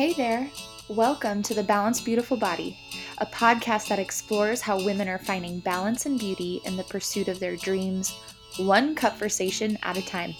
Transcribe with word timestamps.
Hey 0.00 0.14
there! 0.14 0.50
Welcome 0.88 1.42
to 1.42 1.52
The 1.52 1.62
Balanced 1.62 2.06
Beautiful 2.06 2.38
Body, 2.38 2.78
a 3.18 3.26
podcast 3.26 3.88
that 3.88 3.98
explores 3.98 4.62
how 4.62 4.82
women 4.82 5.10
are 5.10 5.18
finding 5.18 5.60
balance 5.60 6.06
and 6.06 6.18
beauty 6.18 6.62
in 6.64 6.78
the 6.78 6.84
pursuit 6.84 7.28
of 7.28 7.38
their 7.38 7.54
dreams, 7.54 8.10
one 8.56 8.94
conversation 8.94 9.76
at 9.82 9.98
a 9.98 10.06
time. 10.06 10.34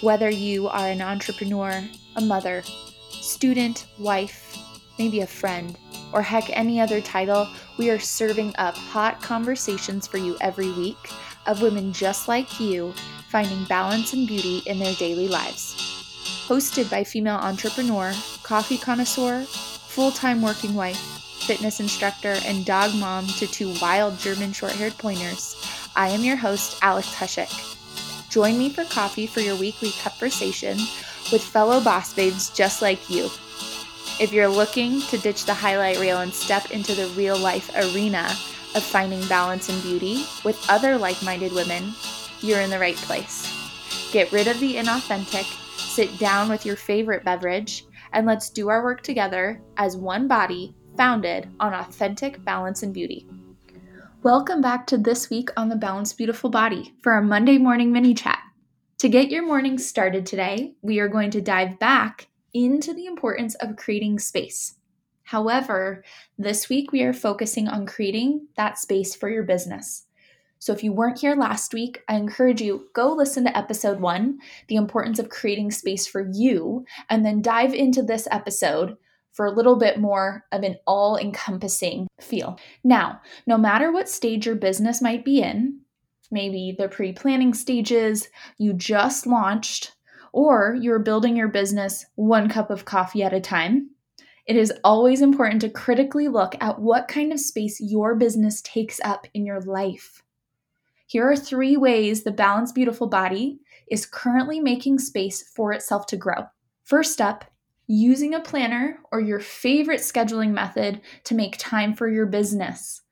Whether 0.00 0.30
you 0.30 0.68
are 0.68 0.88
an 0.88 1.02
entrepreneur, 1.02 1.84
a 2.16 2.22
mother, 2.22 2.62
student, 3.10 3.84
wife, 3.98 4.56
maybe 4.98 5.20
a 5.20 5.26
friend, 5.26 5.76
or 6.14 6.22
heck, 6.22 6.48
any 6.56 6.80
other 6.80 7.02
title, 7.02 7.46
we 7.76 7.90
are 7.90 7.98
serving 7.98 8.54
up 8.56 8.76
hot 8.76 9.20
conversations 9.20 10.06
for 10.06 10.16
you 10.16 10.38
every 10.40 10.72
week 10.72 11.12
of 11.44 11.60
women 11.60 11.92
just 11.92 12.28
like 12.28 12.58
you 12.58 12.94
finding 13.28 13.62
balance 13.64 14.14
and 14.14 14.26
beauty 14.26 14.62
in 14.64 14.78
their 14.78 14.94
daily 14.94 15.28
lives. 15.28 15.74
Hosted 16.48 16.90
by 16.90 17.04
female 17.04 17.36
entrepreneur, 17.36 18.14
coffee 18.46 18.78
connoisseur, 18.78 19.42
full 19.42 20.12
time 20.12 20.40
working 20.40 20.72
wife, 20.72 20.96
fitness 21.48 21.80
instructor, 21.80 22.36
and 22.44 22.64
dog 22.64 22.94
mom 22.94 23.26
to 23.26 23.44
two 23.44 23.74
wild 23.82 24.16
German 24.20 24.52
short 24.52 24.70
haired 24.70 24.96
pointers, 24.98 25.56
I 25.96 26.10
am 26.10 26.22
your 26.22 26.36
host, 26.36 26.78
Alex 26.80 27.12
Hushik. 27.12 27.50
Join 28.30 28.56
me 28.56 28.70
for 28.70 28.84
coffee 28.84 29.26
for 29.26 29.40
your 29.40 29.56
weekly 29.56 29.90
conversation 30.00 30.78
with 31.32 31.42
fellow 31.42 31.80
boss 31.80 32.14
babes 32.14 32.50
just 32.50 32.82
like 32.82 33.10
you. 33.10 33.24
If 34.20 34.32
you're 34.32 34.46
looking 34.46 35.00
to 35.02 35.18
ditch 35.18 35.44
the 35.44 35.52
highlight 35.52 35.98
reel 35.98 36.20
and 36.20 36.32
step 36.32 36.70
into 36.70 36.94
the 36.94 37.08
real 37.16 37.36
life 37.36 37.68
arena 37.74 38.28
of 38.76 38.84
finding 38.84 39.26
balance 39.26 39.68
and 39.68 39.82
beauty 39.82 40.24
with 40.44 40.64
other 40.68 40.96
like 40.96 41.20
minded 41.20 41.52
women, 41.52 41.92
you're 42.42 42.60
in 42.60 42.70
the 42.70 42.78
right 42.78 42.94
place. 42.94 43.52
Get 44.12 44.30
rid 44.30 44.46
of 44.46 44.60
the 44.60 44.76
inauthentic, 44.76 45.46
sit 45.78 46.16
down 46.20 46.48
with 46.48 46.64
your 46.64 46.76
favorite 46.76 47.24
beverage, 47.24 47.86
and 48.16 48.26
let's 48.26 48.48
do 48.48 48.70
our 48.70 48.82
work 48.82 49.02
together 49.02 49.60
as 49.76 49.94
one 49.94 50.26
body 50.26 50.74
founded 50.96 51.50
on 51.60 51.74
authentic 51.74 52.42
balance 52.46 52.82
and 52.82 52.94
beauty. 52.94 53.28
Welcome 54.22 54.62
back 54.62 54.86
to 54.86 54.96
this 54.96 55.28
week 55.28 55.50
on 55.54 55.68
the 55.68 55.76
Balanced 55.76 56.16
Beautiful 56.16 56.48
Body 56.48 56.94
for 57.02 57.12
our 57.12 57.20
Monday 57.20 57.58
morning 57.58 57.92
mini 57.92 58.14
chat. 58.14 58.38
To 59.00 59.10
get 59.10 59.28
your 59.28 59.46
morning 59.46 59.76
started 59.76 60.24
today, 60.24 60.76
we 60.80 60.98
are 60.98 61.08
going 61.08 61.30
to 61.32 61.42
dive 61.42 61.78
back 61.78 62.28
into 62.54 62.94
the 62.94 63.04
importance 63.04 63.54
of 63.56 63.76
creating 63.76 64.18
space. 64.18 64.76
However, 65.24 66.02
this 66.38 66.70
week 66.70 66.92
we 66.92 67.02
are 67.02 67.12
focusing 67.12 67.68
on 67.68 67.84
creating 67.84 68.46
that 68.56 68.78
space 68.78 69.14
for 69.14 69.28
your 69.28 69.42
business. 69.42 70.05
So 70.58 70.72
if 70.72 70.82
you 70.82 70.92
weren't 70.92 71.20
here 71.20 71.36
last 71.36 71.74
week, 71.74 72.02
I 72.08 72.16
encourage 72.16 72.60
you 72.60 72.88
go 72.94 73.12
listen 73.12 73.44
to 73.44 73.56
episode 73.56 74.00
1, 74.00 74.38
the 74.68 74.76
importance 74.76 75.18
of 75.18 75.28
creating 75.28 75.70
space 75.70 76.06
for 76.06 76.28
you, 76.32 76.84
and 77.10 77.24
then 77.24 77.42
dive 77.42 77.74
into 77.74 78.02
this 78.02 78.26
episode 78.30 78.96
for 79.32 79.44
a 79.44 79.52
little 79.52 79.76
bit 79.76 80.00
more 80.00 80.44
of 80.50 80.62
an 80.62 80.76
all-encompassing 80.86 82.08
feel. 82.20 82.58
Now, 82.82 83.20
no 83.46 83.58
matter 83.58 83.92
what 83.92 84.08
stage 84.08 84.46
your 84.46 84.54
business 84.54 85.02
might 85.02 85.26
be 85.26 85.42
in, 85.42 85.80
maybe 86.30 86.74
the 86.76 86.88
pre-planning 86.88 87.52
stages, 87.52 88.28
you 88.56 88.72
just 88.72 89.26
launched, 89.26 89.92
or 90.32 90.76
you're 90.80 90.98
building 90.98 91.36
your 91.36 91.48
business 91.48 92.06
one 92.14 92.48
cup 92.48 92.70
of 92.70 92.86
coffee 92.86 93.22
at 93.22 93.34
a 93.34 93.40
time, 93.40 93.90
it 94.46 94.56
is 94.56 94.72
always 94.84 95.20
important 95.20 95.60
to 95.60 95.68
critically 95.68 96.28
look 96.28 96.56
at 96.60 96.80
what 96.80 97.08
kind 97.08 97.32
of 97.32 97.40
space 97.40 97.80
your 97.80 98.14
business 98.14 98.62
takes 98.62 99.00
up 99.04 99.26
in 99.34 99.44
your 99.44 99.60
life. 99.60 100.22
Here 101.08 101.30
are 101.30 101.36
three 101.36 101.76
ways 101.76 102.24
the 102.24 102.32
Balanced 102.32 102.74
Beautiful 102.74 103.06
Body 103.06 103.60
is 103.88 104.06
currently 104.06 104.58
making 104.58 104.98
space 104.98 105.48
for 105.54 105.72
itself 105.72 106.06
to 106.06 106.16
grow. 106.16 106.46
First 106.82 107.20
up, 107.20 107.44
using 107.86 108.34
a 108.34 108.40
planner 108.40 108.98
or 109.12 109.20
your 109.20 109.38
favorite 109.38 110.00
scheduling 110.00 110.50
method 110.50 111.00
to 111.22 111.36
make 111.36 111.56
time 111.58 111.94
for 111.94 112.08
your 112.08 112.26
business. 112.26 113.02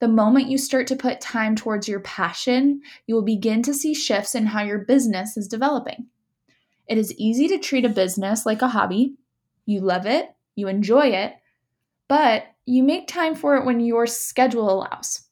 The 0.00 0.08
moment 0.08 0.48
you 0.48 0.58
start 0.58 0.88
to 0.88 0.96
put 0.96 1.20
time 1.20 1.54
towards 1.54 1.86
your 1.86 2.00
passion, 2.00 2.82
you 3.06 3.14
will 3.14 3.22
begin 3.22 3.62
to 3.62 3.72
see 3.72 3.94
shifts 3.94 4.34
in 4.34 4.46
how 4.46 4.64
your 4.64 4.80
business 4.80 5.36
is 5.36 5.46
developing. 5.46 6.06
It 6.88 6.98
is 6.98 7.14
easy 7.14 7.46
to 7.48 7.58
treat 7.58 7.84
a 7.84 7.88
business 7.88 8.44
like 8.44 8.62
a 8.62 8.68
hobby. 8.68 9.14
You 9.64 9.80
love 9.80 10.06
it, 10.06 10.34
you 10.56 10.66
enjoy 10.66 11.06
it, 11.06 11.34
but 12.08 12.46
you 12.66 12.82
make 12.82 13.06
time 13.06 13.36
for 13.36 13.56
it 13.56 13.64
when 13.64 13.78
your 13.78 14.08
schedule 14.08 14.68
allows 14.68 15.28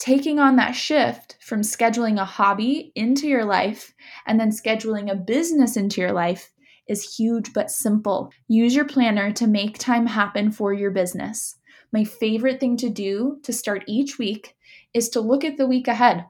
taking 0.00 0.38
on 0.38 0.56
that 0.56 0.72
shift 0.72 1.36
from 1.40 1.60
scheduling 1.60 2.18
a 2.18 2.24
hobby 2.24 2.90
into 2.96 3.28
your 3.28 3.44
life 3.44 3.94
and 4.26 4.40
then 4.40 4.50
scheduling 4.50 5.12
a 5.12 5.14
business 5.14 5.76
into 5.76 6.00
your 6.00 6.12
life 6.12 6.50
is 6.88 7.16
huge 7.16 7.52
but 7.52 7.70
simple. 7.70 8.32
Use 8.48 8.74
your 8.74 8.86
planner 8.86 9.30
to 9.30 9.46
make 9.46 9.78
time 9.78 10.06
happen 10.06 10.50
for 10.50 10.72
your 10.72 10.90
business. 10.90 11.56
My 11.92 12.02
favorite 12.02 12.58
thing 12.58 12.76
to 12.78 12.88
do 12.88 13.38
to 13.42 13.52
start 13.52 13.84
each 13.86 14.18
week 14.18 14.56
is 14.94 15.10
to 15.10 15.20
look 15.20 15.44
at 15.44 15.56
the 15.56 15.66
week 15.66 15.86
ahead. 15.86 16.24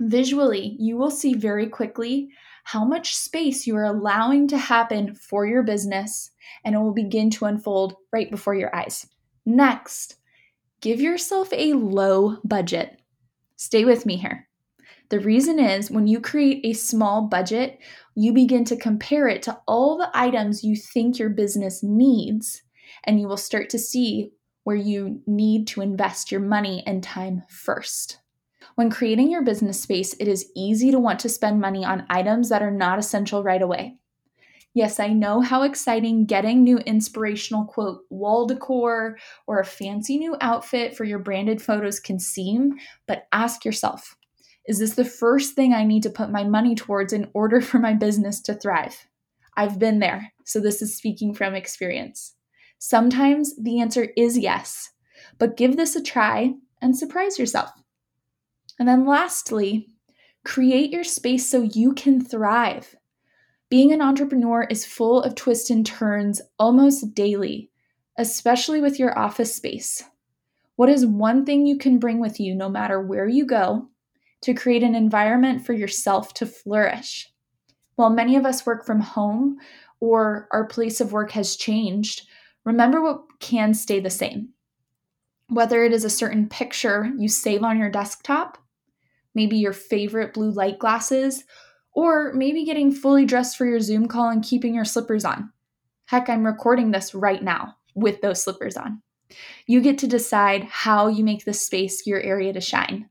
Visually, 0.00 0.76
you 0.78 0.96
will 0.96 1.10
see 1.10 1.34
very 1.34 1.68
quickly 1.68 2.30
how 2.64 2.84
much 2.84 3.14
space 3.14 3.66
you 3.66 3.76
are 3.76 3.84
allowing 3.84 4.48
to 4.48 4.56
happen 4.56 5.14
for 5.14 5.46
your 5.46 5.62
business, 5.62 6.30
and 6.64 6.74
it 6.74 6.78
will 6.78 6.94
begin 6.94 7.28
to 7.30 7.44
unfold 7.44 7.94
right 8.12 8.30
before 8.30 8.54
your 8.54 8.74
eyes. 8.74 9.06
Next, 9.44 10.16
give 10.80 11.00
yourself 11.00 11.48
a 11.52 11.74
low 11.74 12.38
budget. 12.44 13.00
Stay 13.56 13.84
with 13.84 14.06
me 14.06 14.16
here. 14.16 14.48
The 15.10 15.20
reason 15.20 15.58
is 15.58 15.90
when 15.90 16.06
you 16.06 16.20
create 16.20 16.64
a 16.64 16.72
small 16.72 17.22
budget, 17.22 17.78
you 18.14 18.32
begin 18.32 18.64
to 18.66 18.76
compare 18.76 19.28
it 19.28 19.42
to 19.42 19.58
all 19.66 19.98
the 19.98 20.10
items 20.14 20.64
you 20.64 20.76
think 20.76 21.18
your 21.18 21.30
business 21.30 21.82
needs, 21.82 22.62
and 23.04 23.20
you 23.20 23.26
will 23.26 23.36
start 23.36 23.70
to 23.70 23.78
see 23.78 24.32
where 24.64 24.76
you 24.76 25.20
need 25.26 25.66
to 25.68 25.80
invest 25.80 26.30
your 26.30 26.40
money 26.40 26.82
and 26.86 27.02
time 27.02 27.42
first. 27.48 28.18
When 28.76 28.90
creating 28.90 29.30
your 29.30 29.42
business 29.42 29.80
space, 29.80 30.14
it 30.14 30.28
is 30.28 30.50
easy 30.54 30.90
to 30.90 30.98
want 30.98 31.18
to 31.20 31.28
spend 31.28 31.60
money 31.60 31.84
on 31.84 32.06
items 32.08 32.48
that 32.50 32.62
are 32.62 32.70
not 32.70 32.98
essential 32.98 33.42
right 33.42 33.62
away. 33.62 33.96
Yes, 34.72 35.00
I 35.00 35.08
know 35.08 35.40
how 35.40 35.62
exciting 35.62 36.26
getting 36.26 36.62
new 36.62 36.78
inspirational 36.78 37.64
quote 37.64 38.02
wall 38.08 38.46
decor 38.46 39.18
or 39.46 39.58
a 39.58 39.64
fancy 39.64 40.16
new 40.16 40.36
outfit 40.40 40.96
for 40.96 41.04
your 41.04 41.18
branded 41.18 41.60
photos 41.60 41.98
can 41.98 42.20
seem, 42.20 42.74
but 43.06 43.26
ask 43.32 43.64
yourself 43.64 44.16
is 44.66 44.78
this 44.78 44.94
the 44.94 45.04
first 45.04 45.54
thing 45.54 45.72
I 45.72 45.84
need 45.84 46.02
to 46.04 46.10
put 46.10 46.30
my 46.30 46.44
money 46.44 46.76
towards 46.76 47.12
in 47.12 47.28
order 47.34 47.60
for 47.60 47.78
my 47.78 47.92
business 47.92 48.40
to 48.42 48.54
thrive? 48.54 49.08
I've 49.56 49.78
been 49.78 49.98
there, 49.98 50.32
so 50.44 50.60
this 50.60 50.80
is 50.80 50.96
speaking 50.96 51.34
from 51.34 51.54
experience. 51.54 52.34
Sometimes 52.78 53.54
the 53.56 53.80
answer 53.80 54.08
is 54.16 54.38
yes, 54.38 54.90
but 55.38 55.56
give 55.56 55.76
this 55.76 55.96
a 55.96 56.02
try 56.02 56.54
and 56.80 56.96
surprise 56.96 57.38
yourself. 57.38 57.70
And 58.78 58.88
then 58.88 59.06
lastly, 59.06 59.88
create 60.44 60.90
your 60.90 61.04
space 61.04 61.50
so 61.50 61.62
you 61.62 61.92
can 61.92 62.24
thrive. 62.24 62.94
Being 63.70 63.92
an 63.92 64.02
entrepreneur 64.02 64.64
is 64.64 64.84
full 64.84 65.22
of 65.22 65.36
twists 65.36 65.70
and 65.70 65.86
turns 65.86 66.42
almost 66.58 67.14
daily, 67.14 67.70
especially 68.18 68.80
with 68.80 68.98
your 68.98 69.16
office 69.16 69.54
space. 69.54 70.02
What 70.74 70.88
is 70.88 71.06
one 71.06 71.46
thing 71.46 71.66
you 71.66 71.78
can 71.78 72.00
bring 72.00 72.18
with 72.18 72.40
you 72.40 72.52
no 72.52 72.68
matter 72.68 73.00
where 73.00 73.28
you 73.28 73.46
go 73.46 73.88
to 74.42 74.54
create 74.54 74.82
an 74.82 74.96
environment 74.96 75.64
for 75.64 75.72
yourself 75.72 76.34
to 76.34 76.46
flourish? 76.46 77.32
While 77.94 78.10
many 78.10 78.34
of 78.34 78.44
us 78.44 78.66
work 78.66 78.84
from 78.84 78.98
home 78.98 79.58
or 80.00 80.48
our 80.50 80.66
place 80.66 81.00
of 81.00 81.12
work 81.12 81.30
has 81.32 81.54
changed, 81.54 82.26
remember 82.64 83.00
what 83.00 83.22
can 83.38 83.72
stay 83.72 84.00
the 84.00 84.10
same. 84.10 84.48
Whether 85.48 85.84
it 85.84 85.92
is 85.92 86.04
a 86.04 86.10
certain 86.10 86.48
picture 86.48 87.12
you 87.16 87.28
save 87.28 87.62
on 87.62 87.78
your 87.78 87.90
desktop, 87.90 88.58
maybe 89.32 89.58
your 89.58 89.72
favorite 89.72 90.34
blue 90.34 90.50
light 90.50 90.80
glasses, 90.80 91.44
or 91.92 92.32
maybe 92.32 92.64
getting 92.64 92.92
fully 92.92 93.24
dressed 93.24 93.56
for 93.56 93.66
your 93.66 93.80
Zoom 93.80 94.08
call 94.08 94.28
and 94.28 94.42
keeping 94.42 94.74
your 94.74 94.84
slippers 94.84 95.24
on. 95.24 95.52
Heck, 96.06 96.28
I'm 96.28 96.44
recording 96.44 96.90
this 96.90 97.14
right 97.14 97.42
now 97.42 97.76
with 97.94 98.20
those 98.20 98.42
slippers 98.42 98.76
on. 98.76 99.02
You 99.66 99.80
get 99.80 99.98
to 99.98 100.06
decide 100.06 100.64
how 100.64 101.08
you 101.08 101.24
make 101.24 101.44
this 101.44 101.64
space 101.64 102.06
your 102.06 102.20
area 102.20 102.52
to 102.52 102.60
shine. 102.60 103.08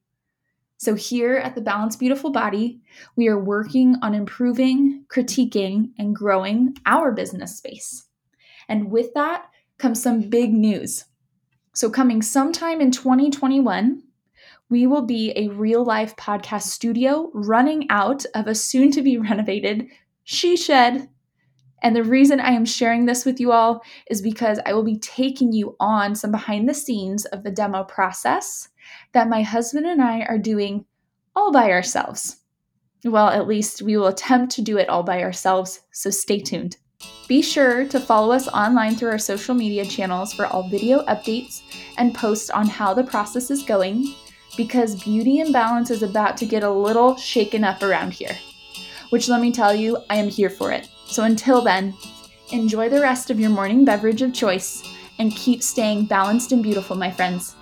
So, 0.78 0.96
here 0.96 1.36
at 1.36 1.56
the 1.56 1.62
Balanced 1.62 2.00
Beautiful 2.00 2.30
Body, 2.30 2.80
we 3.18 3.28
are 3.28 3.38
working 3.38 3.98
on 4.02 4.14
improving, 4.14 5.06
critiquing, 5.14 5.92
and 5.98 6.16
growing 6.16 6.78
our 6.86 7.12
business 7.12 7.58
space. 7.58 8.06
And 8.70 8.90
with 8.90 9.14
that 9.14 9.46
comes 9.78 10.02
some 10.02 10.30
big 10.30 10.54
news. 10.54 11.04
So, 11.74 11.90
coming 11.90 12.22
sometime 12.22 12.80
in 12.80 12.92
2021, 12.92 14.04
we 14.69 14.86
will 14.86 15.01
be 15.01 15.33
a 15.36 15.50
real 15.50 15.83
life 15.83 16.16
podcast 16.16 16.63
studio 16.63 17.31
running 17.33 17.88
out 17.89 18.25
of 18.36 18.48
a 18.48 18.56
soon 18.56 18.92
to 18.92 19.01
be 19.01 19.18
renovated 19.18 19.88
she 20.31 20.56
shed. 20.56 21.10
And 21.81 21.95
the 21.95 22.04
reason 22.04 22.39
I 22.39 22.51
am 22.51 22.66
sharing 22.66 23.06
this 23.06 23.25
with 23.25 23.39
you 23.39 23.51
all 23.51 23.81
is 24.12 24.21
because 24.21 24.60
I 24.63 24.74
will 24.74 24.83
be 24.83 25.00
taking 25.00 25.51
you 25.51 25.75
on 25.80 26.13
some 26.13 26.30
behind 26.30 26.69
the 26.69 26.74
scenes 26.74 27.25
of 27.25 27.42
the 27.42 27.50
demo 27.50 27.83
process 27.83 28.69
that 29.13 29.30
my 29.30 29.42
husband 29.42 29.88
and 29.88 30.04
I 30.04 30.21
are 30.21 30.38
doing 30.38 30.86
all 31.36 31.51
by 31.51 31.72
ourselves. 31.72 32.42
Well, 33.04 33.30
at 33.30 33.48
least 33.48 33.81
we 33.81 33.98
will 33.98 34.07
attempt 34.07 34.54
to 34.56 34.62
do 34.62 34.77
it 34.77 34.89
all 34.89 35.01
by 35.01 35.24
ourselves, 35.24 35.80
so 35.94 36.12
stay 36.12 36.42
tuned. 36.42 36.77
Be 37.27 37.42
sure 37.42 37.88
to 37.88 38.00
follow 38.00 38.33
us 38.33 38.48
online 38.50 38.95
through 38.95 39.10
our 39.10 39.18
social 39.18 39.56
media 39.56 39.86
channels 39.86 40.33
for 40.33 40.45
all 40.45 40.69
video 40.69 41.04
updates 41.06 41.62
and 41.98 42.13
posts 42.13 42.51
on 42.51 42.68
how 42.68 42.94
the 42.94 43.04
process 43.04 43.50
is 43.50 43.63
going 43.63 44.13
because 44.57 45.04
beauty 45.04 45.40
and 45.40 45.54
balance 45.54 45.90
is 45.90 46.04
about 46.04 46.38
to 46.38 46.46
get 46.46 46.63
a 46.63 46.69
little 46.69 47.16
shaken 47.16 47.63
up 47.63 47.84
around 47.84 48.13
here. 48.13 48.38
Which 49.10 49.28
let 49.28 49.42
me 49.42 49.51
tell 49.51 49.74
you, 49.74 49.98
I 50.10 50.16
am 50.16 50.30
here 50.30 50.50
for 50.50 50.72
it. 50.72 50.88
So 51.06 51.24
until 51.24 51.62
then, 51.62 51.96
enjoy 52.51 52.90
the 52.90 53.01
rest 53.01 53.30
of 53.30 53.40
your 53.40 53.50
morning 53.50 53.86
beverage 53.86 54.22
of 54.22 54.34
choice 54.34 54.84
and 55.18 55.36
keep 55.36 55.62
staying 55.62 56.06
balanced 56.06 56.51
and 56.51 56.63
beautiful, 56.63 56.96
my 56.96 57.12
friends. 57.12 57.56